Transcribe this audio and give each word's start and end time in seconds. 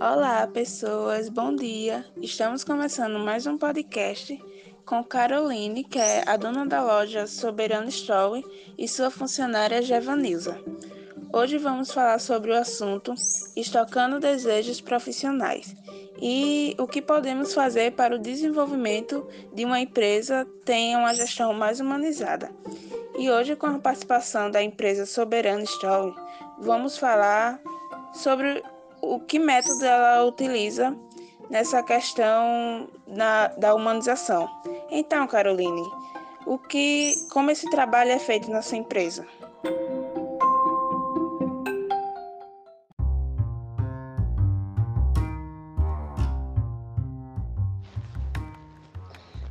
Olá, 0.00 0.46
pessoas, 0.46 1.28
bom 1.28 1.54
dia. 1.54 2.06
Estamos 2.22 2.64
começando 2.64 3.18
mais 3.18 3.46
um 3.46 3.58
podcast 3.58 4.42
com 4.86 5.04
Caroline, 5.04 5.84
que 5.84 5.98
é 5.98 6.24
a 6.26 6.38
dona 6.38 6.64
da 6.64 6.82
loja 6.82 7.26
Soberano 7.26 7.90
Store, 7.90 8.42
e 8.78 8.88
sua 8.88 9.10
funcionária 9.10 9.82
Gevanilza. 9.82 10.58
Hoje 11.30 11.58
vamos 11.58 11.92
falar 11.92 12.18
sobre 12.18 12.50
o 12.50 12.56
assunto 12.56 13.12
estocando 13.54 14.18
desejos 14.18 14.80
profissionais 14.80 15.76
e 16.18 16.74
o 16.78 16.86
que 16.86 17.02
podemos 17.02 17.52
fazer 17.52 17.92
para 17.92 18.16
o 18.16 18.18
desenvolvimento 18.18 19.28
de 19.52 19.66
uma 19.66 19.80
empresa 19.80 20.46
tenha 20.64 20.96
uma 20.96 21.12
gestão 21.12 21.52
mais 21.52 21.78
humanizada. 21.78 22.50
E 23.18 23.30
hoje, 23.30 23.54
com 23.54 23.66
a 23.66 23.78
participação 23.78 24.50
da 24.50 24.62
empresa 24.62 25.04
Soberano 25.04 25.64
Store, 25.64 26.14
vamos 26.58 26.96
falar 26.96 27.60
sobre 28.14 28.62
o 29.02 29.20
que 29.20 29.38
método 29.38 29.84
ela 29.84 30.24
utiliza 30.24 30.96
nessa 31.48 31.82
questão 31.82 32.88
na, 33.06 33.48
da 33.48 33.74
humanização. 33.74 34.48
Então, 34.90 35.26
Caroline, 35.26 35.82
o 36.46 36.58
que, 36.58 37.14
como 37.32 37.50
esse 37.50 37.68
trabalho 37.70 38.10
é 38.10 38.18
feito 38.18 38.50
na 38.50 38.62
sua 38.62 38.78
empresa? 38.78 39.26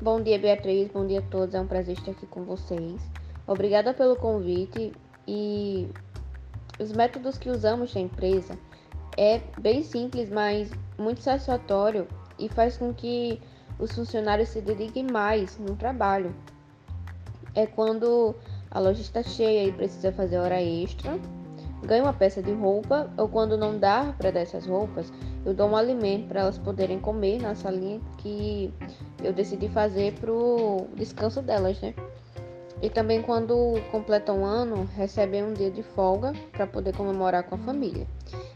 Bom 0.00 0.20
dia, 0.20 0.38
Beatriz. 0.38 0.90
Bom 0.92 1.06
dia 1.06 1.20
a 1.20 1.30
todos. 1.30 1.54
É 1.54 1.60
um 1.60 1.66
prazer 1.66 1.96
estar 1.96 2.10
aqui 2.10 2.26
com 2.26 2.44
vocês. 2.44 3.00
Obrigada 3.46 3.94
pelo 3.94 4.16
convite 4.16 4.92
e 5.26 5.88
os 6.78 6.92
métodos 6.92 7.38
que 7.38 7.48
usamos 7.48 7.94
na 7.94 8.02
empresa 8.02 8.58
é 9.16 9.40
bem 9.60 9.82
simples, 9.82 10.30
mas 10.30 10.70
muito 10.98 11.22
satisfatório 11.22 12.06
e 12.38 12.48
faz 12.48 12.76
com 12.76 12.92
que 12.92 13.40
os 13.78 13.92
funcionários 13.92 14.48
se 14.48 14.60
dediquem 14.60 15.04
mais 15.04 15.58
no 15.58 15.76
trabalho. 15.76 16.34
É 17.54 17.66
quando 17.66 18.34
a 18.70 18.78
loja 18.78 19.00
está 19.00 19.22
cheia 19.22 19.68
e 19.68 19.72
precisa 19.72 20.12
fazer 20.12 20.38
hora 20.38 20.60
extra, 20.60 21.18
ganha 21.84 22.02
uma 22.02 22.12
peça 22.12 22.42
de 22.42 22.52
roupa, 22.52 23.10
ou 23.16 23.28
quando 23.28 23.56
não 23.56 23.78
dá 23.78 24.14
para 24.18 24.30
dar 24.30 24.40
essas 24.40 24.66
roupas, 24.66 25.12
eu 25.44 25.54
dou 25.54 25.68
um 25.68 25.76
alimento 25.76 26.28
para 26.28 26.40
elas 26.40 26.58
poderem 26.58 26.98
comer 26.98 27.40
na 27.40 27.54
salinha 27.54 28.00
que 28.18 28.72
eu 29.22 29.32
decidi 29.32 29.68
fazer 29.68 30.14
para 30.14 30.32
o 30.32 30.88
descanso 30.94 31.42
delas, 31.42 31.80
né? 31.80 31.94
E 32.82 32.90
também 32.90 33.22
quando 33.22 33.80
completam 33.90 34.40
um 34.40 34.44
ano, 34.44 34.88
recebem 34.96 35.44
um 35.44 35.52
dia 35.52 35.70
de 35.70 35.82
folga 35.82 36.32
para 36.52 36.66
poder 36.66 36.96
comemorar 36.96 37.44
com 37.44 37.54
a 37.54 37.58
família. 37.58 38.06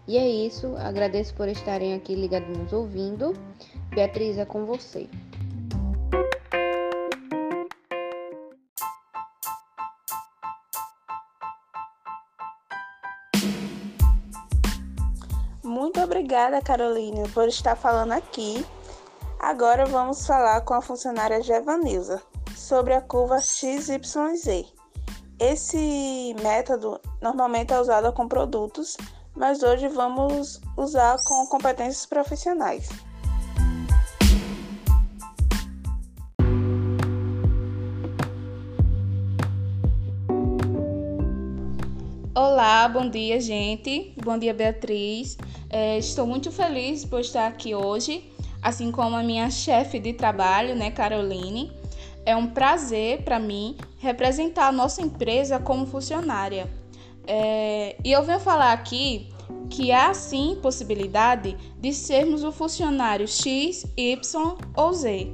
E 0.08 0.16
é 0.16 0.26
isso, 0.26 0.74
agradeço 0.78 1.34
por 1.34 1.48
estarem 1.48 1.92
aqui 1.92 2.14
ligados 2.14 2.56
nos 2.56 2.72
ouvindo. 2.72 3.34
Beatriz, 3.90 4.38
é 4.38 4.46
com 4.46 4.64
você. 4.64 5.06
Muito 15.62 16.00
obrigada, 16.00 16.62
Carolina, 16.62 17.28
por 17.34 17.46
estar 17.46 17.76
falando 17.76 18.12
aqui. 18.12 18.64
Agora 19.38 19.84
vamos 19.84 20.26
falar 20.26 20.62
com 20.62 20.72
a 20.72 20.80
funcionária 20.80 21.42
Gevanilza 21.42 22.22
sobre 22.56 22.94
a 22.94 23.02
curva 23.02 23.40
XYZ. 23.40 24.72
Esse 25.38 26.34
método 26.42 26.98
normalmente 27.20 27.74
é 27.74 27.78
usado 27.78 28.10
com 28.14 28.26
produtos, 28.26 28.96
mas 29.38 29.62
hoje 29.62 29.86
vamos 29.86 30.60
usar 30.76 31.16
com 31.24 31.46
competências 31.46 32.04
profissionais. 32.04 32.88
Olá, 42.34 42.88
bom 42.88 43.08
dia, 43.08 43.40
gente. 43.40 44.12
Bom 44.22 44.36
dia, 44.36 44.52
Beatriz. 44.52 45.38
É, 45.70 45.98
estou 45.98 46.26
muito 46.26 46.50
feliz 46.50 47.04
por 47.04 47.20
estar 47.20 47.46
aqui 47.46 47.74
hoje, 47.74 48.32
assim 48.60 48.90
como 48.90 49.14
a 49.14 49.22
minha 49.22 49.50
chefe 49.50 50.00
de 50.00 50.12
trabalho, 50.12 50.74
né, 50.74 50.90
Caroline. 50.90 51.72
É 52.26 52.34
um 52.34 52.48
prazer 52.48 53.22
para 53.22 53.38
mim 53.38 53.76
representar 53.98 54.68
a 54.68 54.72
nossa 54.72 55.00
empresa 55.00 55.58
como 55.58 55.86
funcionária. 55.86 56.68
É, 57.30 57.94
e 58.02 58.10
eu 58.10 58.22
venho 58.22 58.40
falar 58.40 58.72
aqui 58.72 59.28
que 59.68 59.92
há 59.92 60.14
sim 60.14 60.58
possibilidade 60.62 61.54
de 61.78 61.92
sermos 61.92 62.42
o 62.42 62.50
funcionário 62.50 63.28
X, 63.28 63.84
Y 63.96 64.56
ou 64.74 64.92
Z. 64.94 65.30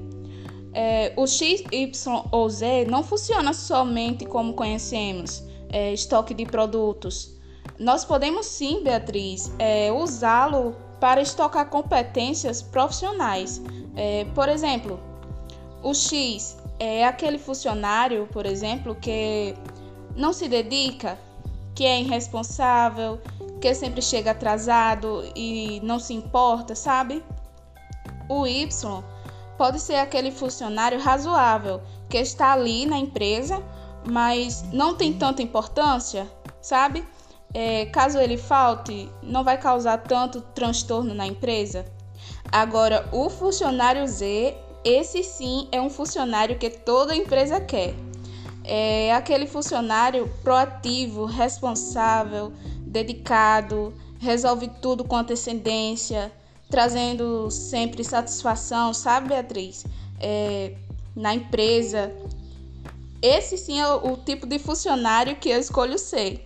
É, 0.72 1.12
o 1.16 1.24
X, 1.24 1.62
Y 1.70 2.24
ou 2.32 2.50
Z 2.50 2.86
não 2.86 3.04
funciona 3.04 3.52
somente 3.52 4.26
como 4.26 4.54
conhecemos, 4.54 5.44
é, 5.70 5.92
estoque 5.92 6.34
de 6.34 6.44
produtos. 6.44 7.32
Nós 7.78 8.04
podemos 8.04 8.46
sim, 8.46 8.82
Beatriz, 8.82 9.52
é, 9.60 9.92
usá-lo 9.92 10.74
para 11.00 11.22
estocar 11.22 11.70
competências 11.70 12.60
profissionais. 12.60 13.62
É, 13.94 14.24
por 14.34 14.48
exemplo, 14.48 14.98
o 15.80 15.94
X 15.94 16.56
é 16.80 17.04
aquele 17.04 17.38
funcionário, 17.38 18.28
por 18.32 18.46
exemplo, 18.46 18.96
que 18.96 19.54
não 20.16 20.32
se 20.32 20.48
dedica, 20.48 21.16
que 21.74 21.84
é 21.84 22.00
irresponsável, 22.00 23.20
que 23.60 23.74
sempre 23.74 24.02
chega 24.02 24.30
atrasado 24.30 25.24
e 25.34 25.80
não 25.82 25.98
se 25.98 26.14
importa, 26.14 26.74
sabe? 26.74 27.24
O 28.28 28.46
Y 28.46 29.02
pode 29.56 29.80
ser 29.80 29.96
aquele 29.96 30.30
funcionário 30.30 31.00
razoável 31.00 31.80
que 32.08 32.18
está 32.18 32.52
ali 32.52 32.86
na 32.86 32.98
empresa, 32.98 33.62
mas 34.10 34.64
não 34.72 34.94
tem 34.94 35.12
tanta 35.12 35.42
importância, 35.42 36.30
sabe? 36.60 37.04
É, 37.52 37.86
caso 37.86 38.18
ele 38.18 38.36
falte, 38.36 39.10
não 39.22 39.44
vai 39.44 39.58
causar 39.58 39.98
tanto 39.98 40.40
transtorno 40.40 41.14
na 41.14 41.26
empresa. 41.26 41.84
Agora, 42.50 43.08
o 43.12 43.30
funcionário 43.30 44.06
Z 44.06 44.56
esse 44.84 45.22
sim 45.22 45.66
é 45.72 45.80
um 45.80 45.88
funcionário 45.88 46.58
que 46.58 46.68
toda 46.68 47.16
empresa 47.16 47.58
quer. 47.58 47.94
É 48.64 49.12
aquele 49.12 49.46
funcionário 49.46 50.26
proativo, 50.42 51.26
responsável, 51.26 52.52
dedicado, 52.80 53.92
resolve 54.18 54.68
tudo 54.80 55.04
com 55.04 55.16
antecedência, 55.16 56.32
trazendo 56.70 57.50
sempre 57.50 58.02
satisfação, 58.02 58.94
sabe, 58.94 59.28
Beatriz? 59.28 59.84
É, 60.18 60.74
na 61.14 61.34
empresa. 61.34 62.12
Esse 63.20 63.56
sim 63.56 63.80
é 63.80 63.88
o, 63.88 64.12
o 64.12 64.16
tipo 64.16 64.46
de 64.46 64.58
funcionário 64.58 65.36
que 65.36 65.50
eu 65.50 65.58
escolho 65.58 65.98
ser. 65.98 66.42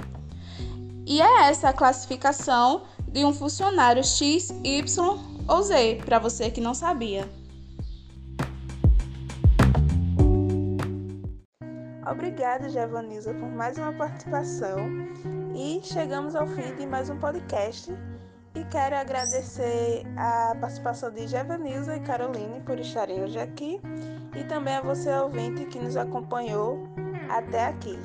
E 1.06 1.22
é 1.22 1.48
essa 1.48 1.70
a 1.70 1.72
classificação 1.72 2.82
de 3.06 3.24
um 3.24 3.32
funcionário 3.32 4.04
X, 4.04 4.50
Y 4.62 5.18
ou 5.48 5.62
Z, 5.62 6.02
para 6.04 6.18
você 6.18 6.50
que 6.50 6.60
não 6.60 6.74
sabia. 6.74 7.28
Obrigada, 12.10 12.70
Javanilza, 12.70 13.34
por 13.34 13.48
mais 13.50 13.76
uma 13.76 13.92
participação. 13.92 14.78
E 15.54 15.80
chegamos 15.82 16.34
ao 16.34 16.46
fim 16.46 16.74
de 16.76 16.86
mais 16.86 17.10
um 17.10 17.18
podcast. 17.18 17.94
E 18.54 18.64
quero 18.64 18.96
agradecer 18.96 20.04
a 20.16 20.56
participação 20.58 21.10
de 21.10 21.26
Javanilza 21.26 21.96
e 21.96 22.00
Caroline 22.00 22.60
por 22.60 22.80
estarem 22.80 23.22
hoje 23.22 23.38
aqui. 23.38 23.78
E 24.34 24.42
também 24.44 24.76
a 24.76 24.80
você, 24.80 25.10
ouvinte, 25.10 25.66
que 25.66 25.78
nos 25.78 25.96
acompanhou 25.96 26.88
até 27.28 27.66
aqui. 27.66 27.98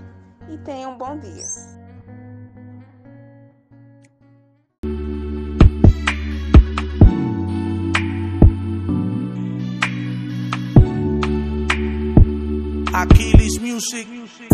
E 0.50 0.58
tenha 0.58 0.90
um 0.90 0.98
bom 0.98 1.18
dia. 1.18 1.73
Music. 13.92 14.53